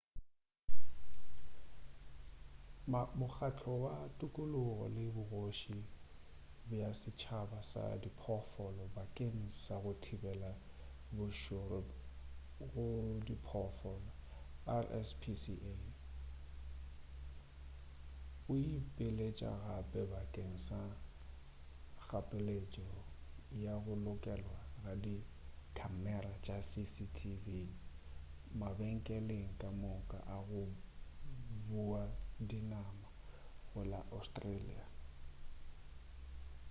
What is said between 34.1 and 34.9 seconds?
australia